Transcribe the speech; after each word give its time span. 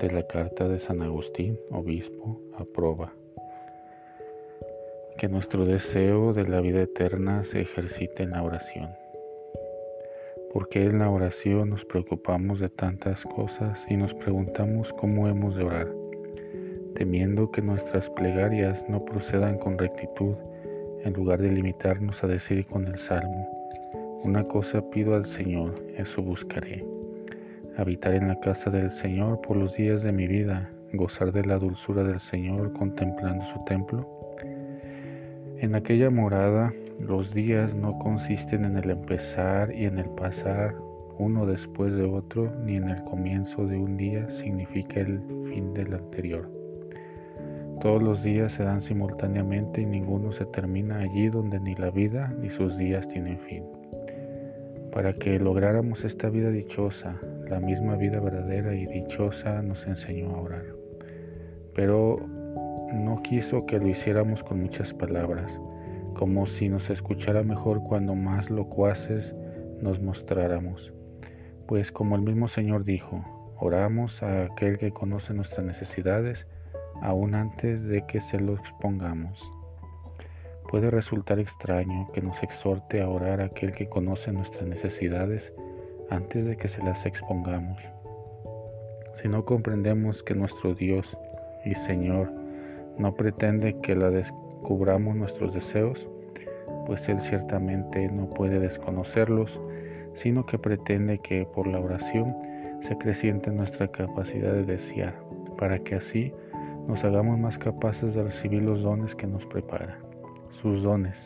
de 0.00 0.10
la 0.10 0.22
carta 0.22 0.66
de 0.66 0.80
San 0.80 1.02
Agustín, 1.02 1.58
obispo, 1.70 2.40
aproba. 2.56 3.12
Que 5.18 5.28
nuestro 5.28 5.66
deseo 5.66 6.32
de 6.32 6.48
la 6.48 6.62
vida 6.62 6.80
eterna 6.82 7.44
se 7.52 7.60
ejercite 7.60 8.22
en 8.22 8.30
la 8.30 8.42
oración. 8.42 8.88
Porque 10.54 10.86
en 10.86 11.00
la 11.00 11.10
oración 11.10 11.70
nos 11.70 11.84
preocupamos 11.84 12.60
de 12.60 12.70
tantas 12.70 13.22
cosas 13.24 13.78
y 13.90 13.96
nos 13.96 14.14
preguntamos 14.14 14.90
cómo 14.94 15.28
hemos 15.28 15.54
de 15.54 15.64
orar, 15.64 15.88
temiendo 16.94 17.50
que 17.50 17.60
nuestras 17.60 18.08
plegarias 18.10 18.82
no 18.88 19.04
procedan 19.04 19.58
con 19.58 19.76
rectitud, 19.76 20.34
en 21.04 21.12
lugar 21.12 21.42
de 21.42 21.50
limitarnos 21.50 22.22
a 22.24 22.26
decir 22.26 22.66
con 22.66 22.86
el 22.86 22.98
Salmo, 23.00 23.48
una 24.24 24.44
cosa 24.44 24.82
pido 24.90 25.14
al 25.14 25.26
Señor, 25.36 25.74
eso 25.96 26.22
buscaré 26.22 26.99
habitar 27.80 28.14
en 28.14 28.28
la 28.28 28.38
casa 28.40 28.70
del 28.70 28.90
Señor 29.00 29.40
por 29.40 29.56
los 29.56 29.74
días 29.74 30.02
de 30.02 30.12
mi 30.12 30.26
vida, 30.26 30.70
gozar 30.92 31.32
de 31.32 31.44
la 31.44 31.58
dulzura 31.58 32.02
del 32.04 32.20
Señor 32.20 32.72
contemplando 32.72 33.44
su 33.54 33.64
templo. 33.64 34.06
En 35.58 35.74
aquella 35.74 36.10
morada 36.10 36.72
los 36.98 37.32
días 37.32 37.74
no 37.74 37.98
consisten 37.98 38.64
en 38.64 38.76
el 38.76 38.90
empezar 38.90 39.74
y 39.74 39.86
en 39.86 39.98
el 39.98 40.08
pasar 40.10 40.74
uno 41.18 41.44
después 41.46 41.92
de 41.94 42.04
otro, 42.04 42.50
ni 42.64 42.76
en 42.76 42.88
el 42.88 43.04
comienzo 43.04 43.66
de 43.66 43.76
un 43.76 43.96
día 43.96 44.26
significa 44.42 45.00
el 45.00 45.20
fin 45.52 45.74
del 45.74 45.92
anterior. 45.92 46.48
Todos 47.82 48.02
los 48.02 48.22
días 48.22 48.52
se 48.52 48.62
dan 48.62 48.82
simultáneamente 48.82 49.80
y 49.80 49.86
ninguno 49.86 50.32
se 50.32 50.46
termina 50.46 50.98
allí 50.98 51.28
donde 51.28 51.60
ni 51.60 51.74
la 51.74 51.90
vida 51.90 52.34
ni 52.40 52.50
sus 52.50 52.76
días 52.76 53.06
tienen 53.08 53.38
fin. 53.40 53.64
Para 54.92 55.12
que 55.14 55.38
lográramos 55.38 56.02
esta 56.04 56.28
vida 56.30 56.50
dichosa, 56.50 57.16
la 57.50 57.58
misma 57.58 57.96
vida 57.96 58.20
verdadera 58.20 58.74
y 58.74 58.86
dichosa 58.86 59.60
nos 59.60 59.84
enseñó 59.84 60.36
a 60.36 60.40
orar. 60.40 60.64
Pero 61.74 62.18
no 62.94 63.20
quiso 63.22 63.66
que 63.66 63.78
lo 63.78 63.88
hiciéramos 63.88 64.42
con 64.44 64.60
muchas 64.60 64.92
palabras, 64.94 65.50
como 66.14 66.46
si 66.46 66.68
nos 66.68 66.88
escuchara 66.90 67.42
mejor 67.42 67.82
cuando 67.82 68.14
más 68.14 68.48
locuaces 68.50 69.34
nos 69.82 70.00
mostráramos. 70.00 70.92
Pues 71.66 71.90
como 71.90 72.14
el 72.14 72.22
mismo 72.22 72.48
Señor 72.48 72.84
dijo, 72.84 73.24
oramos 73.58 74.22
a 74.22 74.44
aquel 74.44 74.78
que 74.78 74.92
conoce 74.92 75.34
nuestras 75.34 75.66
necesidades 75.66 76.46
aún 77.02 77.34
antes 77.34 77.82
de 77.82 78.06
que 78.06 78.20
se 78.22 78.38
lo 78.38 78.54
expongamos. 78.54 79.38
Puede 80.68 80.88
resultar 80.90 81.40
extraño 81.40 82.12
que 82.12 82.22
nos 82.22 82.40
exhorte 82.44 83.02
a 83.02 83.08
orar 83.08 83.40
a 83.40 83.46
aquel 83.46 83.72
que 83.72 83.88
conoce 83.88 84.30
nuestras 84.30 84.68
necesidades 84.68 85.52
antes 86.10 86.44
de 86.44 86.56
que 86.56 86.68
se 86.68 86.82
las 86.82 87.04
expongamos. 87.06 87.78
Si 89.22 89.28
no 89.28 89.44
comprendemos 89.44 90.22
que 90.24 90.34
nuestro 90.34 90.74
Dios 90.74 91.06
y 91.64 91.74
Señor 91.86 92.30
no 92.98 93.14
pretende 93.14 93.76
que 93.80 93.94
la 93.94 94.10
descubramos 94.10 95.16
nuestros 95.16 95.54
deseos, 95.54 95.98
pues 96.86 97.08
Él 97.08 97.20
ciertamente 97.28 98.08
no 98.08 98.28
puede 98.34 98.58
desconocerlos, 98.58 99.50
sino 100.22 100.44
que 100.46 100.58
pretende 100.58 101.18
que 101.18 101.46
por 101.54 101.66
la 101.66 101.80
oración 101.80 102.34
se 102.82 102.96
creciente 102.98 103.50
nuestra 103.50 103.88
capacidad 103.88 104.52
de 104.52 104.64
desear, 104.64 105.14
para 105.58 105.78
que 105.78 105.96
así 105.96 106.32
nos 106.88 107.04
hagamos 107.04 107.38
más 107.38 107.56
capaces 107.58 108.14
de 108.14 108.22
recibir 108.22 108.62
los 108.62 108.82
dones 108.82 109.14
que 109.14 109.26
nos 109.26 109.44
prepara, 109.46 109.98
sus 110.62 110.82
dones, 110.82 111.16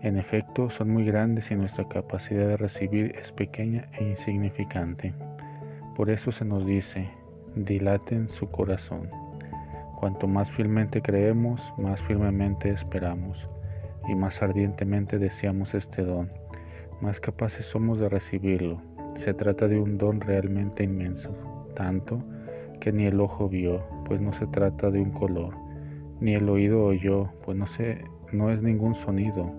en 0.00 0.16
efecto, 0.16 0.70
son 0.70 0.90
muy 0.90 1.04
grandes 1.04 1.50
y 1.50 1.56
nuestra 1.56 1.88
capacidad 1.88 2.46
de 2.46 2.56
recibir 2.56 3.16
es 3.20 3.32
pequeña 3.32 3.88
e 3.98 4.04
insignificante. 4.04 5.12
Por 5.96 6.08
eso 6.10 6.30
se 6.30 6.44
nos 6.44 6.64
dice, 6.64 7.08
dilaten 7.56 8.28
su 8.28 8.48
corazón. 8.48 9.10
Cuanto 9.98 10.28
más 10.28 10.48
firmemente 10.52 11.02
creemos, 11.02 11.60
más 11.76 12.00
firmemente 12.02 12.70
esperamos 12.70 13.36
y 14.08 14.14
más 14.14 14.40
ardientemente 14.40 15.18
deseamos 15.18 15.74
este 15.74 16.02
don, 16.02 16.30
más 17.00 17.18
capaces 17.18 17.66
somos 17.66 17.98
de 17.98 18.08
recibirlo. 18.08 18.80
Se 19.24 19.34
trata 19.34 19.66
de 19.66 19.80
un 19.80 19.98
don 19.98 20.20
realmente 20.20 20.84
inmenso, 20.84 21.34
tanto 21.74 22.22
que 22.80 22.92
ni 22.92 23.06
el 23.06 23.20
ojo 23.20 23.48
vio, 23.48 23.82
pues 24.06 24.20
no 24.20 24.32
se 24.34 24.46
trata 24.46 24.92
de 24.92 25.00
un 25.00 25.10
color, 25.10 25.56
ni 26.20 26.34
el 26.34 26.48
oído 26.48 26.84
oyó, 26.84 27.30
pues 27.44 27.58
no, 27.58 27.66
se, 27.76 28.04
no 28.32 28.52
es 28.52 28.62
ningún 28.62 28.94
sonido, 29.04 29.52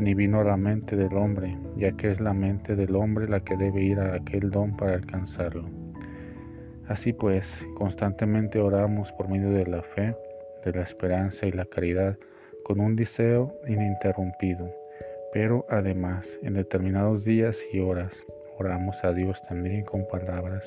ni 0.00 0.14
vino 0.14 0.40
a 0.40 0.44
la 0.44 0.56
mente 0.56 0.96
del 0.96 1.14
hombre, 1.14 1.56
ya 1.76 1.92
que 1.92 2.10
es 2.10 2.20
la 2.20 2.32
mente 2.32 2.74
del 2.74 2.96
hombre 2.96 3.28
la 3.28 3.40
que 3.40 3.56
debe 3.56 3.82
ir 3.82 3.98
a 4.00 4.14
aquel 4.14 4.50
don 4.50 4.76
para 4.76 4.94
alcanzarlo. 4.94 5.68
Así 6.88 7.12
pues, 7.12 7.44
constantemente 7.76 8.58
oramos 8.58 9.12
por 9.12 9.28
medio 9.28 9.50
de 9.50 9.66
la 9.66 9.82
fe, 9.82 10.16
de 10.64 10.72
la 10.72 10.82
esperanza 10.82 11.46
y 11.46 11.52
la 11.52 11.66
caridad, 11.66 12.16
con 12.64 12.80
un 12.80 12.96
deseo 12.96 13.54
ininterrumpido. 13.68 14.72
Pero 15.32 15.66
además, 15.68 16.26
en 16.42 16.54
determinados 16.54 17.22
días 17.22 17.56
y 17.72 17.80
horas, 17.80 18.12
oramos 18.58 18.96
a 19.04 19.12
Dios 19.12 19.40
también 19.48 19.84
con 19.84 20.08
palabras, 20.08 20.64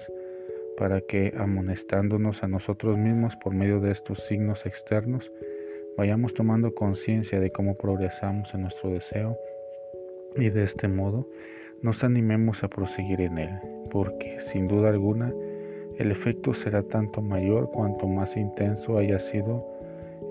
para 0.78 1.02
que, 1.02 1.34
amonestándonos 1.38 2.42
a 2.44 2.48
nosotros 2.48 2.98
mismos 2.98 3.36
por 3.38 3.54
medio 3.54 3.80
de 3.80 3.92
estos 3.92 4.20
signos 4.28 4.66
externos, 4.66 5.30
vayamos 5.98 6.34
tomando 6.34 6.74
conciencia 6.74 7.40
de 7.40 7.52
cómo 7.52 7.76
progresamos 7.76 8.54
en 8.54 8.62
nuestro 8.64 8.90
deseo 8.92 9.38
y 10.36 10.50
de 10.50 10.64
este 10.64 10.88
modo 10.88 11.28
nos 11.82 12.04
animemos 12.04 12.64
a 12.64 12.68
proseguir 12.68 13.22
en 13.22 13.38
él, 13.38 13.50
porque 13.92 14.38
sin 14.52 14.68
duda 14.68 14.90
alguna 14.90 15.34
el 15.98 16.12
efecto 16.12 16.54
será 16.56 16.82
tanto 16.84 17.22
mayor 17.22 17.70
cuanto 17.72 18.08
más 18.08 18.36
intenso 18.36 18.98
haya 18.98 19.20
sido 19.32 19.64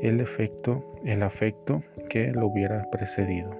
el 0.01 0.21
efecto, 0.21 0.85
el 1.05 1.23
afecto 1.23 1.83
que 2.09 2.33
lo 2.33 2.47
hubiera 2.49 2.91
precedido. 2.91 3.51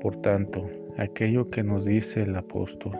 Por 0.00 0.20
tanto, 0.22 0.68
aquello 0.98 1.50
que 1.50 1.64
nos 1.64 1.84
dice 1.84 2.22
el 2.22 2.36
apóstol, 2.36 2.96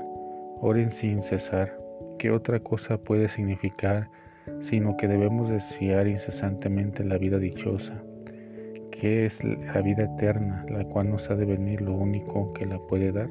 oren 0.60 0.90
sin 0.92 1.22
cesar, 1.24 1.78
¿qué 2.18 2.30
otra 2.30 2.58
cosa 2.60 2.98
puede 2.98 3.28
significar 3.28 4.08
sino 4.70 4.96
que 4.96 5.08
debemos 5.08 5.48
desear 5.48 6.06
incesantemente 6.06 7.04
la 7.04 7.18
vida 7.18 7.38
dichosa? 7.38 8.02
Que 9.00 9.26
es 9.26 9.44
la 9.44 9.80
vida 9.82 10.04
eterna, 10.04 10.64
la 10.68 10.84
cual 10.84 11.10
nos 11.10 11.28
ha 11.30 11.34
de 11.34 11.44
venir 11.44 11.80
lo 11.80 11.94
único 11.94 12.52
que 12.52 12.66
la 12.66 12.78
puede 12.78 13.12
dar. 13.12 13.28